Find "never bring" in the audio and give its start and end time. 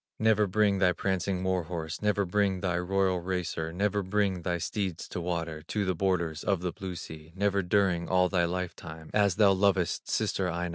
0.17-0.79, 2.01-2.61, 3.71-4.41